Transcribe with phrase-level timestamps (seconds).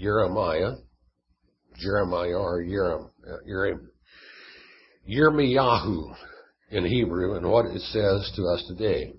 [0.00, 0.76] Jeremiah,
[1.78, 3.10] Jeremiah or Yerem,
[5.08, 6.14] Yirmiyahu uh,
[6.70, 9.12] in Hebrew and what it says to us today.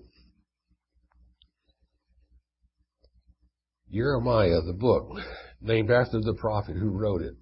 [3.92, 5.18] Jeremiah, the book,
[5.60, 7.34] named after the prophet who wrote it,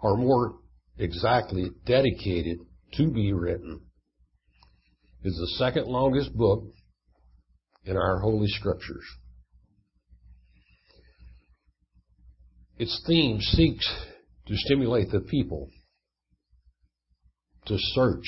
[0.00, 0.60] or more
[0.98, 2.58] exactly dedicated
[2.92, 3.80] to be written,
[5.24, 6.64] is the second longest book
[7.84, 9.04] in our Holy Scriptures.
[12.78, 13.90] Its theme seeks
[14.46, 15.68] to stimulate the people
[17.66, 18.24] to search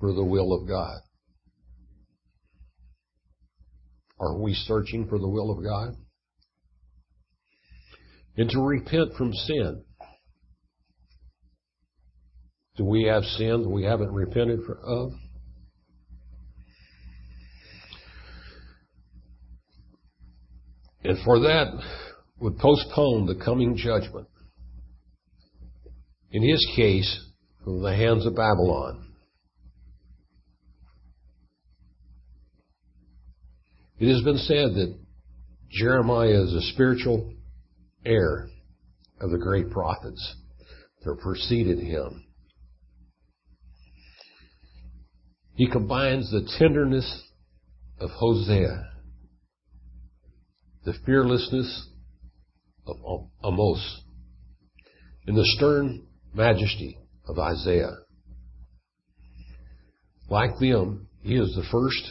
[0.00, 0.98] for the will of God.
[4.20, 5.94] Are we searching for the will of God?
[8.36, 9.84] And to repent from sin.
[12.76, 15.12] Do we have sin that we haven't repented of?
[21.04, 21.66] And for that
[22.40, 24.28] would postpone the coming judgment.
[26.30, 27.26] In his case,
[27.64, 29.04] from the hands of Babylon.
[33.98, 34.96] It has been said that
[35.70, 37.34] Jeremiah is a spiritual
[38.04, 38.48] heir
[39.20, 40.36] of the great prophets
[41.04, 42.24] that preceded him.
[45.56, 47.22] He combines the tenderness
[47.98, 48.88] of Hosea,
[50.84, 51.88] the fearlessness
[53.44, 54.02] Amos,
[55.26, 57.96] in the stern majesty of Isaiah.
[60.30, 62.02] Like them, he is the first,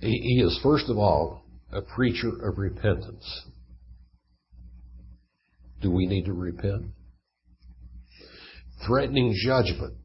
[0.00, 3.46] he is first of all a preacher of repentance.
[5.80, 6.86] Do we need to repent?
[8.86, 9.96] Threatening judgment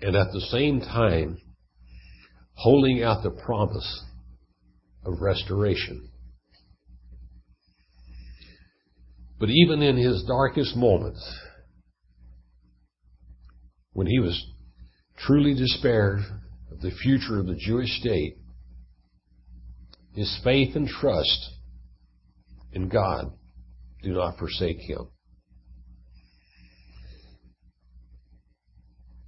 [0.00, 1.38] and at the same time
[2.54, 4.04] holding out the promise
[5.04, 6.11] of restoration.
[9.42, 11.20] But even in his darkest moments,
[13.92, 14.40] when he was
[15.18, 16.20] truly despaired
[16.70, 18.36] of the future of the Jewish state,
[20.14, 21.50] his faith and trust
[22.70, 23.32] in God
[24.04, 25.08] do not forsake him.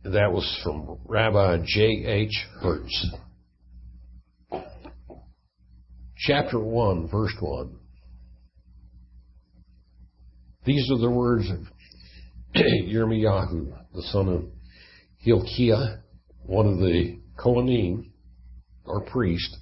[0.05, 2.47] That was from Rabbi J.H.
[2.63, 3.07] Hertz.
[6.19, 7.81] Chapter 1, verse 1.
[10.65, 11.59] These are the words of
[12.57, 14.45] Yirmiyahu, the son of
[15.19, 15.99] Hilkiah,
[16.47, 18.11] one of the Kohanim,
[18.87, 19.57] or priest,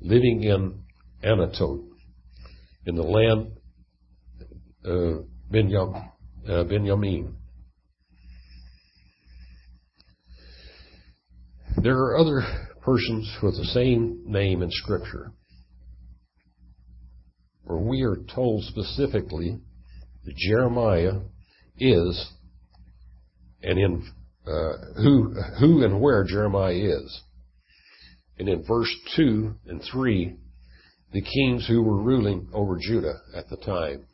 [0.00, 0.84] living in
[1.24, 1.84] Anatot,
[2.86, 3.56] in the land
[4.84, 5.24] of
[6.48, 7.36] uh, Benjamin.
[11.82, 12.42] There are other
[12.82, 15.32] persons with the same name in Scripture,
[17.64, 19.58] where we are told specifically
[20.32, 21.20] Jeremiah
[21.78, 22.30] is,
[23.62, 24.06] and in
[24.46, 27.22] uh, who who and where Jeremiah is.
[28.38, 30.36] And in verse two and three,
[31.12, 34.06] the kings who were ruling over Judah at the time.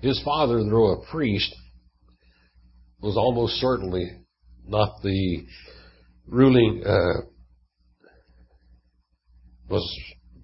[0.00, 1.54] His father, though a priest,
[3.00, 4.10] was almost certainly
[4.66, 5.46] not the
[6.26, 7.22] ruling, uh,
[9.70, 9.98] was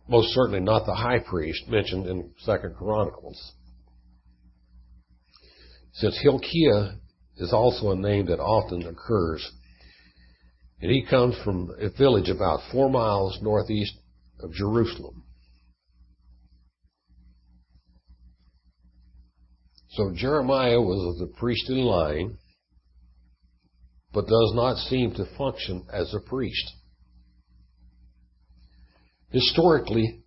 [0.08, 3.52] most certainly not the high priest mentioned in Second Chronicles.
[5.94, 6.96] Since Hilkiah
[7.36, 9.48] is also a name that often occurs,
[10.80, 13.94] and he comes from a village about four miles northeast
[14.40, 15.22] of Jerusalem.
[19.90, 22.38] So Jeremiah was of the priestly line,
[24.12, 26.72] but does not seem to function as a priest.
[29.32, 30.22] Historically,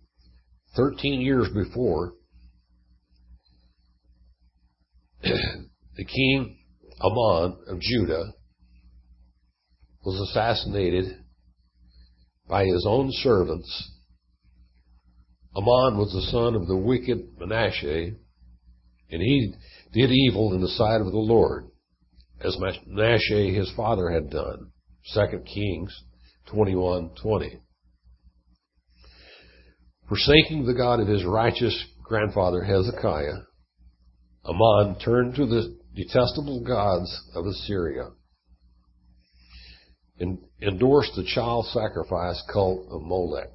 [0.76, 2.14] 13 years before,
[5.22, 6.58] the king
[7.00, 8.32] Amon of Judah
[10.04, 11.04] was assassinated
[12.48, 13.92] by his own servants.
[15.54, 18.10] Amon was the son of the wicked Manasseh,
[19.10, 19.54] and he
[19.92, 21.68] did evil in the sight of the Lord,
[22.40, 24.72] as Manasseh his father had done.
[25.14, 25.96] 2 Kings
[26.52, 27.60] 21:20.
[30.08, 33.42] Forsaking the God of his righteous grandfather Hezekiah,
[34.44, 38.10] Amon turned to the detestable gods of Assyria
[40.20, 43.50] and endorsed the child sacrifice cult of Molech.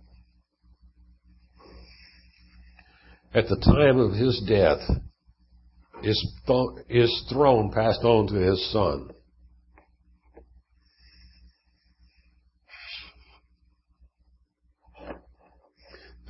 [3.33, 4.79] At the time of his death,
[6.03, 9.11] his, th- his throne passed on to his son.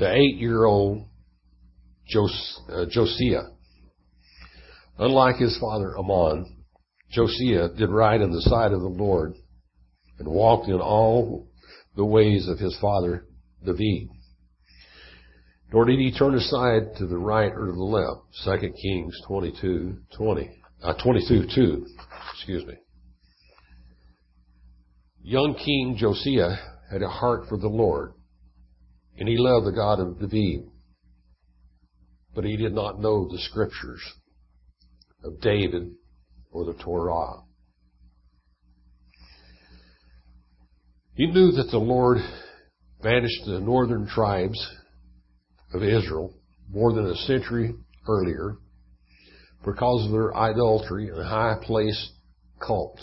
[0.01, 1.05] The eight-year-old
[2.15, 3.43] uh, Josiah.
[4.97, 6.63] Unlike his father Amon,
[7.11, 9.35] Josiah did right in the sight of the Lord
[10.17, 11.47] and walked in all
[11.95, 13.27] the ways of his father
[13.63, 14.09] David.
[15.71, 18.21] Nor did he turn aside to the right or to the left.
[18.43, 21.85] 2 Kings 22, 20, uh, 22, 2,
[22.33, 22.73] excuse me.
[25.21, 26.55] Young King Josiah
[26.91, 28.13] had a heart for the Lord,
[29.17, 30.69] and he loved the God of David.
[32.33, 34.01] But he did not know the scriptures
[35.23, 35.91] of David
[36.51, 37.41] or the Torah.
[41.13, 42.17] He knew that the Lord
[43.01, 44.59] banished the northern tribes
[45.73, 46.33] of Israel
[46.69, 47.73] more than a century
[48.07, 48.55] earlier
[49.65, 52.11] because of their idolatry and high place
[52.65, 53.01] cults.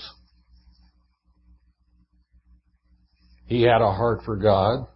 [3.47, 4.87] He had a heart for God,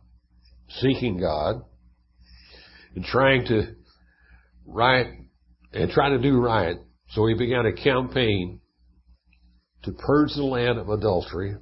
[0.80, 1.62] seeking God,
[2.94, 3.74] and trying to
[4.66, 5.06] right
[5.72, 6.76] and try to do right.
[7.10, 8.60] So he began a campaign
[9.84, 11.56] to purge the land of adultery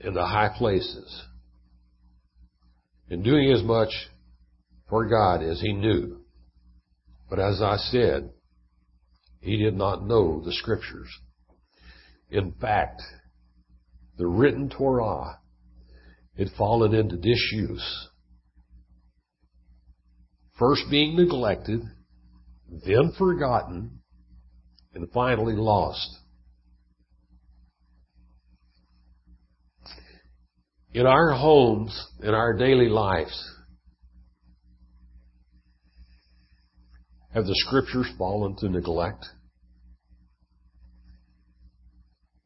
[0.00, 1.22] in the high places.
[3.08, 3.90] And doing as much
[4.88, 6.24] for God as he knew.
[7.28, 8.30] But as I said,
[9.40, 11.08] he did not know the scriptures.
[12.30, 13.02] In fact,
[14.16, 15.38] the written Torah
[16.36, 18.08] had fallen into disuse.
[20.58, 21.80] First being neglected,
[22.86, 24.00] then forgotten,
[24.94, 26.08] and finally lost.
[30.92, 33.50] In our homes, in our daily lives,
[37.32, 39.26] have the scriptures fallen to neglect?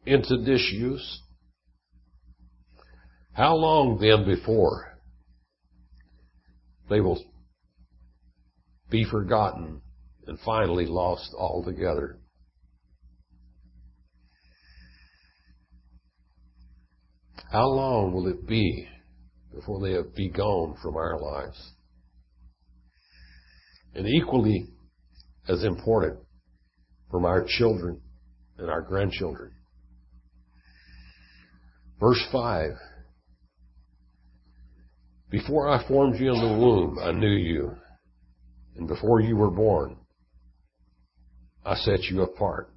[0.07, 1.21] Into disuse?
[3.39, 4.99] How long then before
[6.91, 7.25] they will
[8.91, 9.81] be forgotten
[10.27, 12.19] and finally lost altogether?
[17.53, 18.89] How long will it be
[19.55, 21.75] before they have be gone from our lives?
[23.95, 24.67] And equally
[25.47, 26.19] as important
[27.09, 28.01] from our children
[28.59, 29.53] and our grandchildren.
[32.01, 32.73] Verse 5
[35.31, 37.77] Before I formed you in the womb, I knew you.
[38.77, 39.97] And before you were born,
[41.65, 42.71] I set you apart.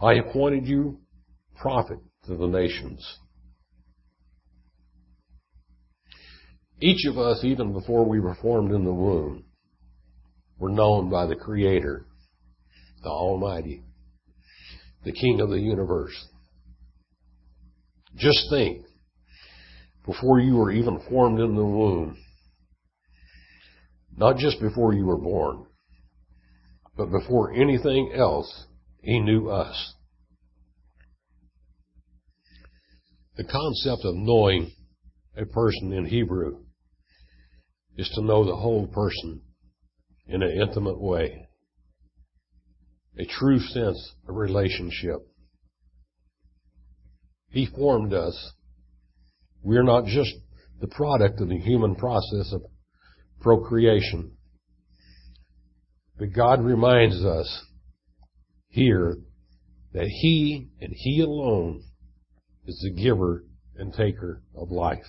[0.00, 1.00] I appointed you
[1.56, 3.04] prophet to the nations.
[6.80, 9.44] Each of us, even before we were formed in the womb,
[10.58, 12.06] were known by the Creator,
[13.02, 13.82] the Almighty,
[15.04, 16.14] the King of the universe.
[18.16, 18.84] Just think,
[20.06, 22.16] before you were even formed in the womb,
[24.16, 25.66] not just before you were born,
[26.96, 28.66] but before anything else,
[29.02, 29.94] He knew us.
[33.36, 34.72] The concept of knowing
[35.36, 36.64] a person in Hebrew
[37.96, 39.42] is to know the whole person
[40.26, 41.48] in an intimate way.
[43.18, 45.18] A true sense of relationship.
[47.50, 48.52] He formed us.
[49.62, 50.30] We're not just
[50.80, 52.62] the product of the human process of
[53.40, 54.32] procreation.
[56.18, 57.64] But God reminds us
[58.68, 59.16] here
[59.92, 61.82] that He and He alone
[62.66, 63.44] is the giver
[63.76, 65.06] and taker of life.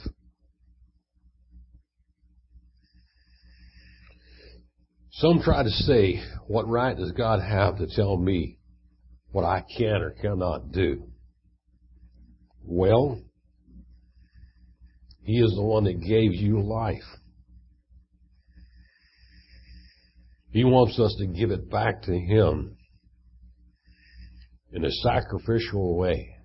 [5.12, 8.58] Some try to say, what right does God have to tell me
[9.32, 11.10] what I can or cannot do?
[12.64, 13.22] Well,
[15.24, 17.04] He is the one that gave you life.
[20.52, 22.78] He wants us to give it back to Him
[24.74, 26.36] in a sacrificial way,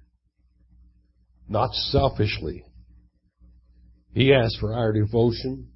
[1.48, 2.64] not selfishly.
[4.14, 5.68] He asks for our devotion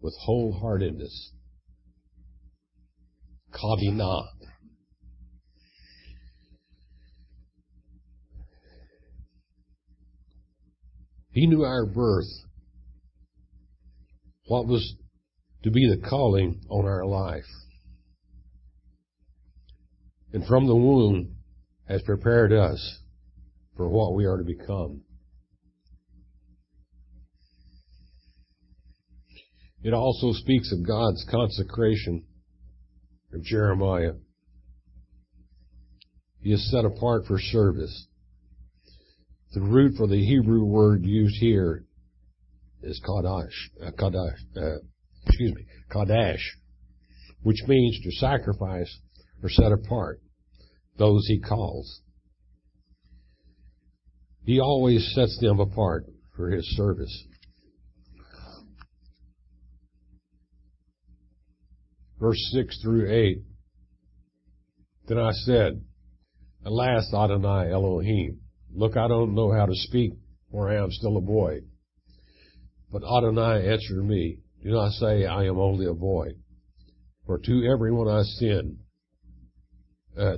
[0.00, 1.30] with wholeheartedness.
[3.52, 4.24] Kavinah.
[11.30, 12.30] He knew our birth,
[14.46, 14.94] what was
[15.62, 17.44] to be the calling on our life.
[20.32, 21.36] And from the womb
[21.88, 22.98] has prepared us
[23.76, 25.02] for what we are to become.
[29.82, 32.24] It also speaks of God's consecration
[33.32, 34.14] of Jeremiah.
[36.40, 38.06] He is set apart for service.
[39.52, 41.84] The root for the Hebrew word used here
[42.82, 43.48] is Kadash,
[43.82, 44.78] uh, Kadash, uh,
[45.26, 46.42] excuse me, Kadash,
[47.42, 48.94] which means to sacrifice
[49.42, 50.20] or set apart
[50.98, 52.02] those he calls.
[54.44, 56.04] He always sets them apart
[56.36, 57.24] for his service.
[62.20, 63.38] Verse 6 through 8.
[65.06, 65.80] Then I said,
[66.64, 68.40] Alas, Adonai Elohim,
[68.72, 70.12] look, I don't know how to speak,
[70.50, 71.60] for I am still a boy.
[72.90, 76.28] But Adonai answered me, Do not say, I am only a boy.
[77.26, 78.78] For to everyone I send,
[80.18, 80.36] uh,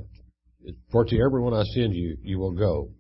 [0.91, 2.91] for to everyone I send you, you will go,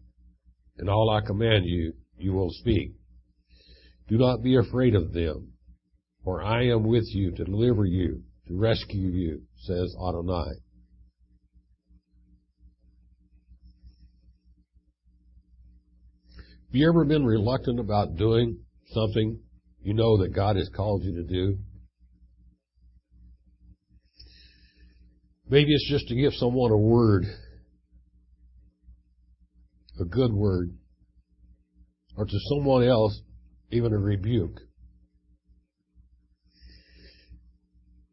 [0.79, 2.93] and all I command you, you will speak.
[4.09, 5.53] Do not be afraid of them,
[6.25, 10.53] for I am with you to deliver you, to rescue you, says Adonai.
[16.71, 18.61] Have you ever been reluctant about doing
[18.93, 19.41] something
[19.83, 21.59] you know that God has called you to do?
[25.49, 27.25] Maybe it's just to give someone a word,
[29.99, 30.71] a good word,
[32.17, 33.21] or to someone else,
[33.73, 34.61] even a rebuke.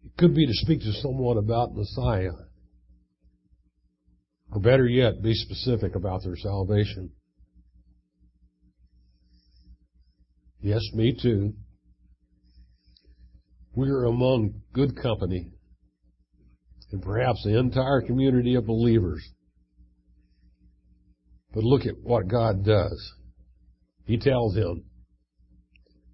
[0.04, 2.32] It could be to speak to someone about Messiah,
[4.52, 7.12] or better yet, be specific about their salvation.
[10.62, 11.54] Yes, me too.
[13.76, 15.52] We are among good company
[16.92, 19.24] and perhaps the entire community of believers.
[21.54, 23.14] But look at what God does.
[24.06, 24.86] He tells him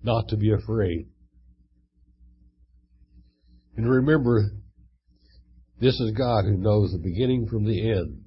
[0.04, 1.08] not to be afraid.
[3.78, 4.52] And remember,
[5.80, 8.22] this is God who knows the beginning from the end,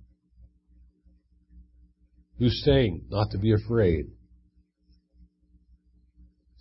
[2.38, 4.06] who's saying not to be afraid.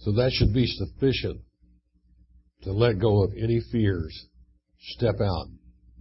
[0.06, 1.42] So that should be sufficient
[2.62, 4.28] to let go of any fears,
[4.80, 5.48] step out,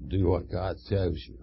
[0.08, 1.38] do what God tells you.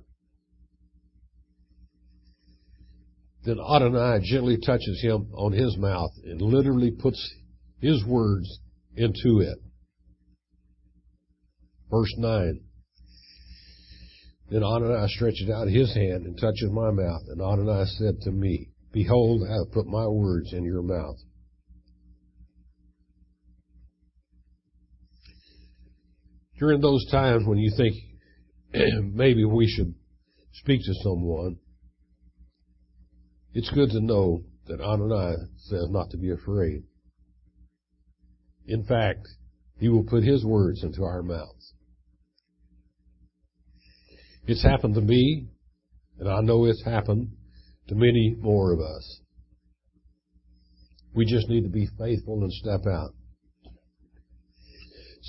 [3.43, 7.33] Then Adonai gently touches him on his mouth and literally puts
[7.79, 8.59] his words
[8.95, 9.57] into it.
[11.89, 12.61] Verse 9.
[14.51, 18.67] Then Adonai stretches out his hand and touches my mouth, and Adonai said to me,
[18.91, 21.17] Behold, I have put my words in your mouth.
[26.61, 27.95] During those times when you think
[29.13, 29.95] maybe we should
[30.53, 31.57] speak to someone,
[33.53, 36.83] it's good to know that Adonai says not to be afraid.
[38.67, 39.27] In fact,
[39.79, 41.73] He will put His words into our mouths.
[44.45, 45.47] It's happened to me,
[46.19, 47.29] and I know it's happened
[47.87, 49.21] to many more of us.
[51.15, 53.15] We just need to be faithful and step out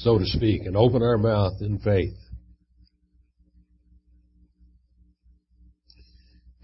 [0.03, 2.17] so to speak, and open our mouth in faith.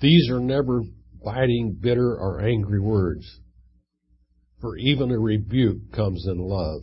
[0.01, 0.83] These are never
[1.25, 3.41] biting, bitter, or angry words,
[4.61, 6.83] for even a rebuke comes in love.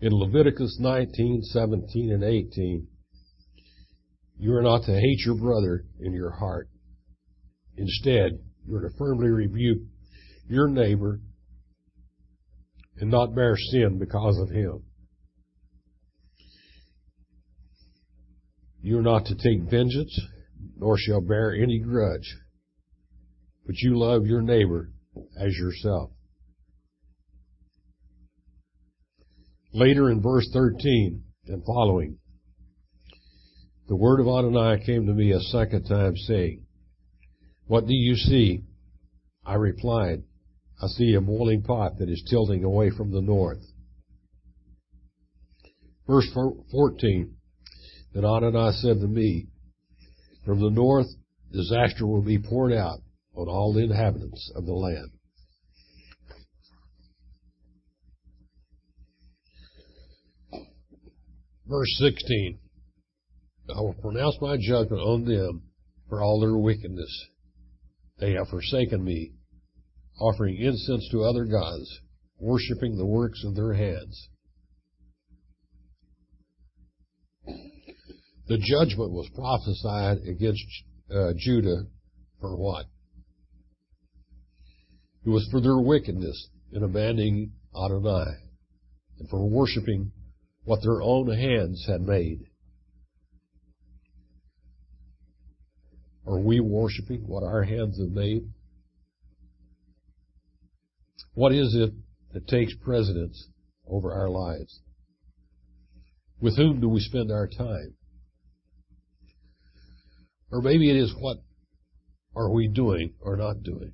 [0.00, 2.86] In Leviticus 19, 17, and 18,
[4.38, 6.68] you are not to hate your brother in your heart.
[7.76, 9.82] Instead, you are to firmly rebuke
[10.48, 11.20] your neighbor
[12.96, 14.82] and not bear sin because of him.
[18.82, 20.18] You are not to take vengeance,
[20.76, 22.36] nor shall bear any grudge,
[23.66, 24.90] but you love your neighbor
[25.38, 26.10] as yourself.
[29.72, 32.18] Later in verse 13 and following,
[33.86, 36.64] the word of Adonai came to me a second time saying,
[37.66, 38.62] What do you see?
[39.44, 40.22] I replied,
[40.82, 43.62] I see a boiling pot that is tilting away from the north.
[46.06, 46.28] Verse
[46.70, 47.36] 14,
[48.12, 49.46] then Adonai said to me,
[50.44, 51.06] From the north,
[51.52, 53.00] disaster will be poured out
[53.34, 55.10] on all the inhabitants of the land.
[61.66, 62.58] Verse 16
[63.76, 65.62] I will pronounce my judgment on them
[66.08, 67.26] for all their wickedness.
[68.18, 69.32] They have forsaken me,
[70.20, 72.00] offering incense to other gods,
[72.40, 74.28] worshipping the works of their hands.
[78.50, 80.64] The judgment was prophesied against
[81.08, 81.84] uh, Judah
[82.40, 82.86] for what?
[85.24, 88.26] It was for their wickedness in abandoning Adonai
[89.20, 90.10] and for worshiping
[90.64, 92.40] what their own hands had made.
[96.26, 98.48] Are we worshiping what our hands have made?
[101.34, 101.92] What is it
[102.32, 103.46] that takes precedence
[103.86, 104.80] over our lives?
[106.40, 107.94] With whom do we spend our time?
[110.50, 111.38] Or maybe it is what
[112.34, 113.92] are we doing or not doing?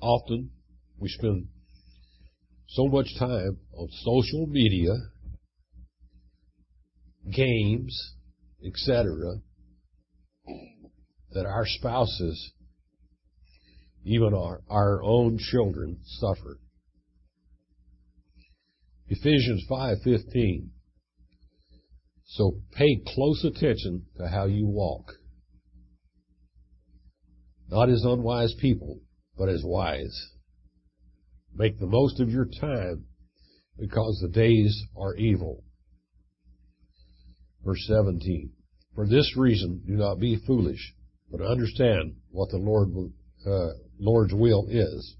[0.00, 0.50] Often
[0.98, 1.48] we spend
[2.68, 4.94] so much time on social media,
[7.30, 8.14] games,
[8.66, 9.36] etc.,
[11.32, 12.52] that our spouses,
[14.04, 16.58] even our, our own children, suffer.
[19.08, 20.68] Ephesians 5:15
[22.34, 25.12] So pay close attention to how you walk.
[27.68, 29.00] Not as unwise people,
[29.36, 30.30] but as wise.
[31.54, 33.04] Make the most of your time
[33.78, 35.62] because the days are evil.
[37.62, 38.50] Verse 17.
[38.94, 40.94] For this reason, do not be foolish,
[41.30, 42.88] but understand what the Lord,
[43.46, 45.16] uh, Lord's will is.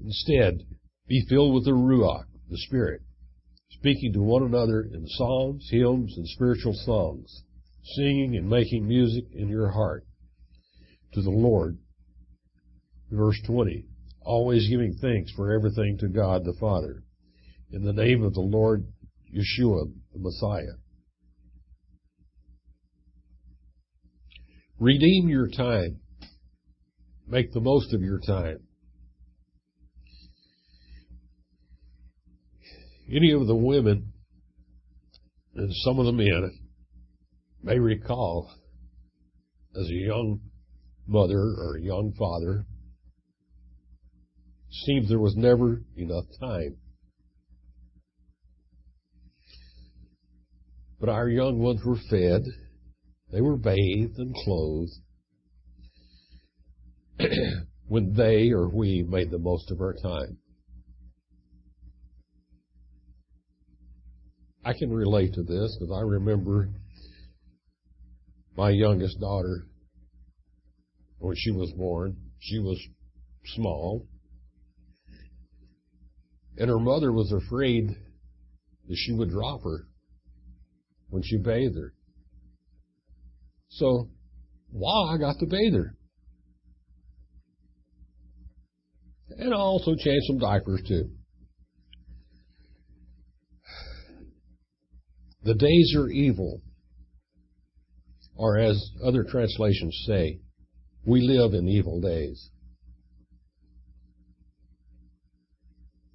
[0.00, 0.60] Instead,
[1.08, 3.02] be filled with the Ruach, the Spirit,
[3.70, 7.42] speaking to one another in psalms, hymns, and spiritual songs,
[7.94, 10.04] singing and making music in your heart
[11.12, 11.78] to the Lord.
[13.10, 13.84] Verse 20.
[14.22, 17.02] Always giving thanks for everything to God the Father
[17.70, 18.86] in the name of the Lord
[19.34, 20.76] Yeshua, the Messiah.
[24.78, 26.00] Redeem your time.
[27.26, 28.60] Make the most of your time.
[33.10, 34.12] Any of the women
[35.54, 36.50] and some of the men
[37.62, 38.50] may recall
[39.74, 40.40] as a young
[41.06, 42.66] mother or a young father,
[44.70, 46.76] seems there was never enough time.
[51.00, 52.42] But our young ones were fed,
[53.32, 54.92] they were bathed and clothed
[57.86, 60.38] when they or we made the most of our time.
[64.68, 66.68] I can relate to this because I remember
[68.54, 69.66] my youngest daughter
[71.20, 72.18] when she was born.
[72.38, 72.78] She was
[73.54, 74.06] small.
[76.58, 77.88] And her mother was afraid
[78.88, 79.86] that she would drop her
[81.08, 81.94] when she bathed her.
[83.70, 84.10] So,
[84.70, 85.94] wow, I got to bathe her.
[89.30, 91.08] And I also changed some diapers too.
[95.42, 96.62] The days are evil,
[98.34, 100.40] or as other translations say,
[101.06, 102.50] we live in evil days.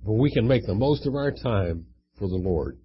[0.05, 1.85] But we can make the most of our time
[2.19, 2.77] for the Lord.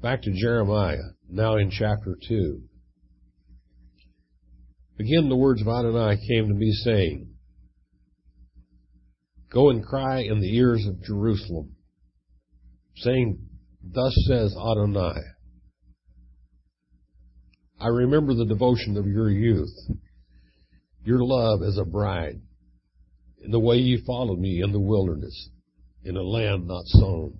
[0.00, 2.62] Back to Jeremiah, now in chapter 2.
[4.98, 7.34] Again, the words of Adonai came to me saying,
[9.50, 11.76] Go and cry in the ears of Jerusalem,
[12.96, 13.45] saying,
[13.92, 15.20] Thus says Adonai,
[17.78, 19.74] I remember the devotion of your youth,
[21.04, 22.40] your love as a bride,
[23.42, 25.50] in the way you followed me in the wilderness,
[26.04, 27.38] in a land not sown.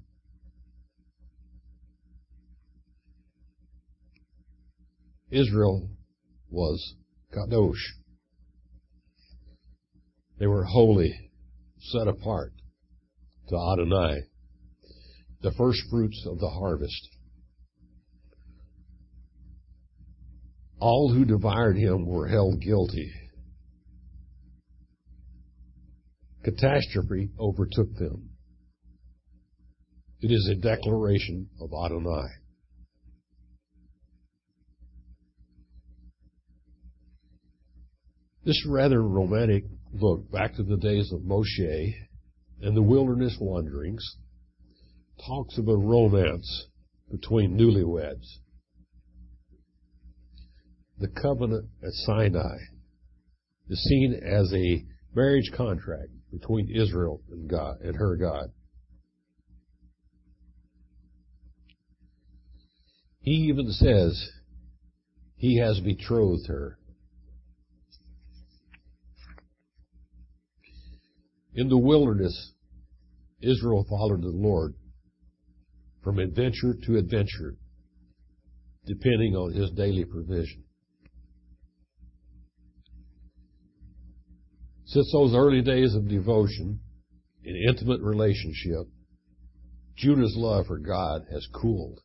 [5.30, 5.90] Israel
[6.48, 6.94] was
[7.32, 7.94] kadosh.
[10.38, 11.30] They were holy,
[11.78, 12.52] set apart
[13.48, 14.22] to Adonai,
[15.42, 17.08] the first fruits of the harvest.
[20.78, 23.12] All who devoured him were held guilty.
[26.44, 28.30] Catastrophe overtook them.
[30.20, 32.28] It is a declaration of Adonai.
[38.44, 41.94] This rather romantic look back to the days of Moshe
[42.62, 44.04] and the wilderness wanderings
[45.24, 46.66] talks of a romance
[47.10, 48.38] between newlyweds.
[50.98, 52.56] The covenant at Sinai
[53.68, 58.50] is seen as a marriage contract between Israel and God and her God.
[63.20, 64.30] He even says
[65.36, 66.78] he has betrothed her.
[71.54, 72.52] In the wilderness,
[73.40, 74.74] Israel followed the Lord
[76.06, 77.56] from adventure to adventure,
[78.84, 80.62] depending on his daily provision.
[84.84, 86.78] Since those early days of devotion
[87.44, 88.86] and intimate relationship,
[89.96, 91.98] Judah's love for God has cooled.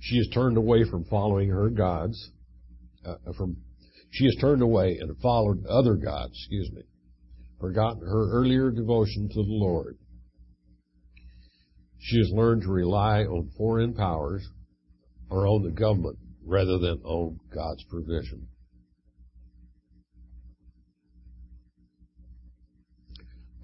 [0.00, 2.30] She has turned away from following her gods
[3.04, 3.58] uh, from
[4.10, 6.82] she has turned away and followed other gods, excuse me,
[7.60, 9.98] forgotten her earlier devotion to the Lord.
[12.04, 14.44] She has learned to rely on foreign powers
[15.30, 18.48] or on the government rather than on God's provision.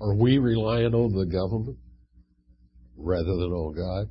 [0.01, 1.79] Are we relying on the government
[2.97, 4.09] rather than on God?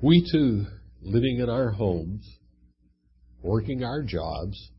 [0.00, 0.64] We too,
[1.02, 2.26] living in our homes,
[3.42, 4.72] working our jobs,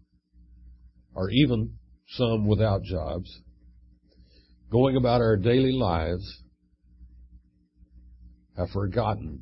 [1.13, 3.29] or even some without jobs,
[4.71, 6.41] going about our daily lives,
[8.57, 9.41] have forgotten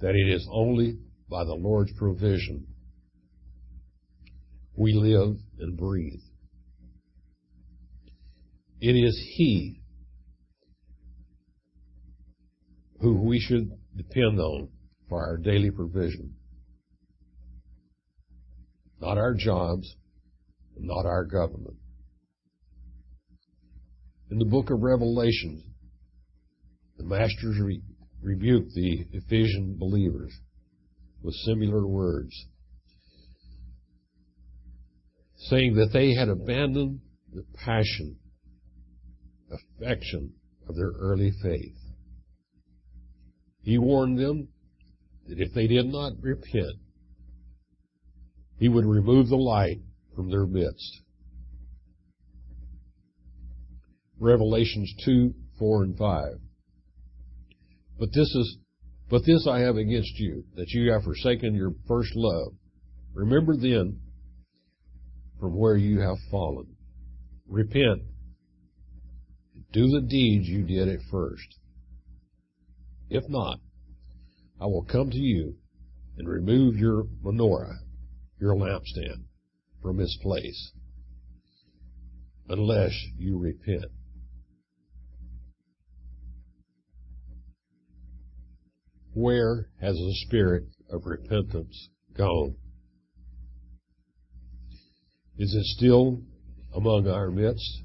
[0.00, 0.98] that it is only
[1.30, 2.66] by the Lord's provision
[4.76, 6.20] we live and breathe.
[8.80, 9.80] It is He
[13.00, 14.68] who we should depend on
[15.08, 16.34] for our daily provision.
[19.00, 19.94] Not our jobs,
[20.76, 21.76] not our government.
[24.30, 25.62] In the book of Revelation,
[26.96, 27.82] the masters re-
[28.20, 30.32] rebuke the Ephesian believers
[31.22, 32.34] with similar words,
[35.36, 37.00] saying that they had abandoned
[37.32, 38.16] the passion,
[39.50, 40.32] affection
[40.68, 41.76] of their early faith.
[43.62, 44.48] He warned them
[45.28, 46.78] that if they did not repent,
[48.58, 49.80] he would remove the light
[50.16, 51.00] from their midst.
[54.18, 56.24] Revelations 2, 4, and 5.
[57.98, 58.58] But this is,
[59.08, 62.52] but this I have against you, that you have forsaken your first love.
[63.14, 64.00] Remember then
[65.40, 66.76] from where you have fallen.
[67.48, 68.02] Repent.
[69.72, 71.58] Do the deeds you did at first.
[73.10, 73.58] If not,
[74.60, 75.56] I will come to you
[76.18, 77.76] and remove your menorah,
[78.40, 79.24] your lampstand,
[79.82, 80.72] from its place,
[82.48, 83.92] unless you repent.
[89.16, 92.54] Where has the spirit of repentance gone?
[95.38, 96.20] Is it still
[96.74, 97.82] among our midst?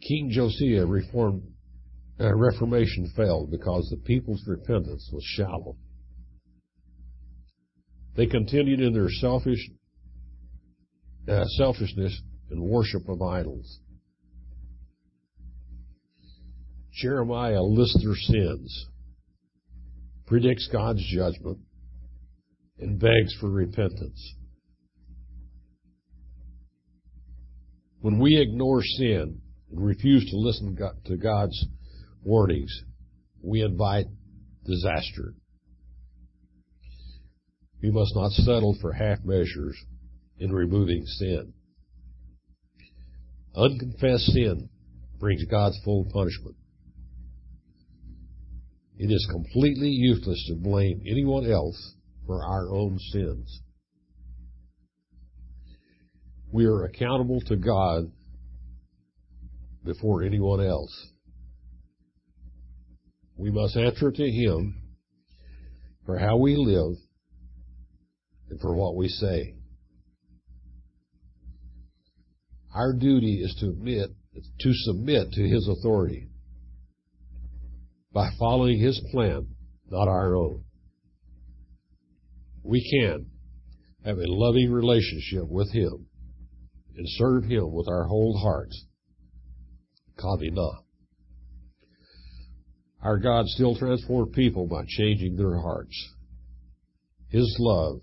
[0.00, 1.42] King Josiah reformed,
[2.18, 5.76] uh, Reformation failed because the people's repentance was shallow.
[8.16, 9.68] They continued in their selfish
[11.28, 12.18] uh, selfishness
[12.48, 13.80] and worship of idols.
[16.98, 18.86] Jeremiah lists their sins,
[20.26, 21.58] predicts God's judgment,
[22.80, 24.34] and begs for repentance.
[28.00, 31.66] When we ignore sin and refuse to listen to God's
[32.24, 32.82] warnings,
[33.42, 34.06] we invite
[34.64, 35.34] disaster.
[37.80, 39.76] We must not settle for half measures
[40.38, 41.52] in removing sin.
[43.54, 44.68] Unconfessed sin
[45.20, 46.56] brings God's full punishment.
[48.98, 51.94] It is completely useless to blame anyone else
[52.26, 53.62] for our own sins.
[56.50, 58.10] We are accountable to God
[59.84, 61.12] before anyone else.
[63.36, 64.82] We must answer to Him
[66.04, 66.96] for how we live
[68.50, 69.54] and for what we say.
[72.74, 74.10] Our duty is to admit,
[74.58, 76.28] to submit to His authority
[78.18, 79.46] by following His plan,
[79.88, 80.64] not our own.
[82.64, 83.26] We can
[84.04, 86.06] have a loving relationship with Him
[86.96, 88.86] and serve Him with our whole hearts.
[90.18, 90.78] Kavina.
[93.04, 95.94] Our God still transforms people by changing their hearts.
[97.28, 98.00] His love,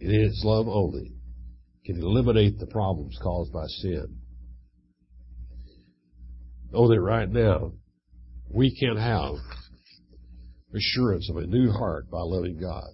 [0.00, 1.12] and His love only,
[1.86, 4.18] can eliminate the problems caused by sin.
[6.72, 7.74] Know that right now,
[8.50, 9.34] we can have
[10.74, 12.88] assurance of a new heart by loving God,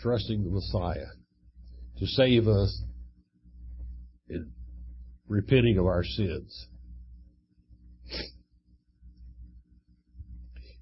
[0.00, 1.06] trusting the Messiah
[1.98, 2.82] to save us
[4.28, 4.50] and
[5.28, 6.66] repenting of our sins.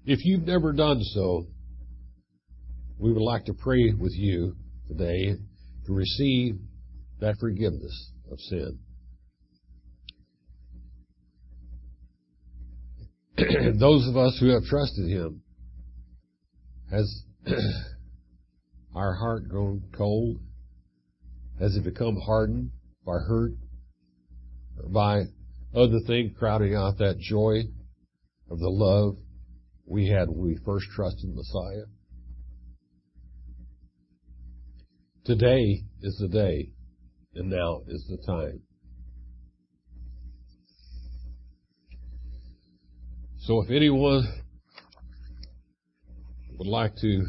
[0.05, 1.47] If you've never done so,
[2.97, 4.55] we would like to pray with you
[4.87, 5.35] today
[5.85, 6.55] to receive
[7.19, 8.79] that forgiveness of sin.
[13.79, 15.41] Those of us who have trusted Him,
[16.89, 17.23] has
[18.95, 20.39] our heart grown cold?
[21.59, 22.71] Has it become hardened
[23.05, 23.53] by hurt
[24.81, 25.23] or by
[25.75, 27.61] other things crowding out that joy
[28.49, 29.17] of the love
[29.85, 31.85] we had when we first trusted Messiah.
[35.25, 36.71] Today is the day,
[37.35, 38.61] and now is the time.
[43.47, 44.27] So if anyone
[46.57, 47.25] would like to,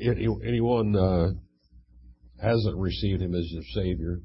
[0.00, 1.30] anyone uh,
[2.40, 4.20] hasn't received Him as your Savior,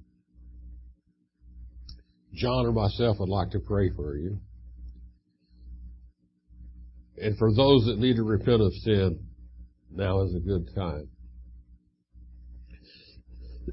[2.36, 4.38] John or myself would like to pray for you.
[7.18, 9.26] And for those that need to repent of sin,
[9.92, 11.10] now is a good time.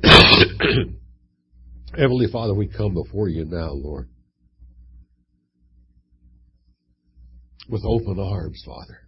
[1.98, 4.08] Heavenly Father, we come before you now, Lord.
[7.72, 8.98] With open arms, Father.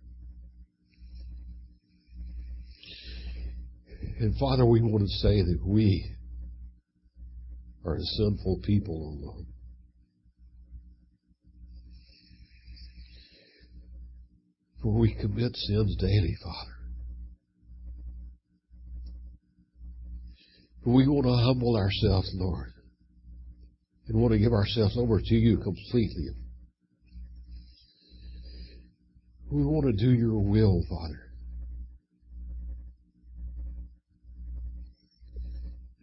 [4.21, 6.03] And Father, we want to say that we
[7.85, 9.47] are a sinful people, O Lord.
[14.83, 16.75] For we commit sins daily, Father.
[20.83, 22.73] But we want to humble ourselves, Lord,
[24.09, 26.31] and want to give ourselves over to you completely.
[29.55, 31.31] We want to do your will, Father.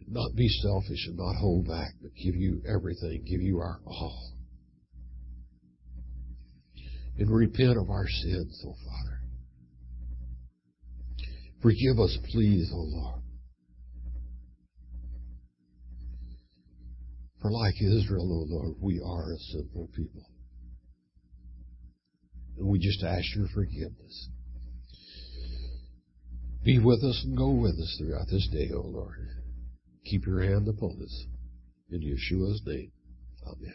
[0.08, 4.32] Not be selfish and not hold back, but give you everything, give you our all.
[7.18, 9.18] And repent of our sins, O oh Father.
[11.60, 13.22] Forgive us, please, O oh Lord.
[17.42, 20.31] For like Israel, O oh Lord, we are a sinful people.
[22.58, 24.28] And we just ask your forgiveness.
[26.64, 29.28] Be with us and go with us throughout this day, O Lord.
[30.04, 31.26] Keep your hand upon us.
[31.90, 32.92] In Yeshua's name.
[33.46, 33.74] Amen.